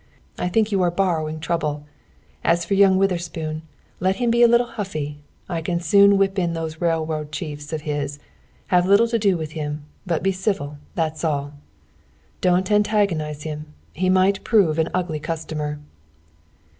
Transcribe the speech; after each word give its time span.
I 0.39 0.49
think 0.49 0.71
you 0.71 0.81
are 0.81 0.89
borrowing 0.89 1.39
trouble. 1.39 1.85
As 2.43 2.65
for 2.65 2.73
young 2.73 2.97
Witherspoon, 2.97 3.61
let 3.99 4.15
him 4.15 4.31
be 4.31 4.41
a 4.41 4.47
little 4.47 4.65
huffy. 4.65 5.19
I 5.47 5.61
can 5.61 5.79
soon 5.79 6.17
whip 6.17 6.39
in 6.39 6.53
those 6.53 6.81
railroad 6.81 7.31
chiefs 7.31 7.71
of 7.71 7.81
his. 7.81 8.17
Have 8.69 8.87
little 8.87 9.07
to 9.09 9.19
do 9.19 9.37
with 9.37 9.51
him, 9.51 9.83
but 10.07 10.23
be 10.23 10.31
civil 10.31 10.79
that's 10.95 11.23
all. 11.23 11.53
"Don't 12.41 12.71
antagonize 12.71 13.43
him. 13.43 13.75
He 13.93 14.09
might 14.09 14.43
prove 14.43 14.79
an 14.79 14.89
ugly 14.91 15.19
customer." 15.19 15.77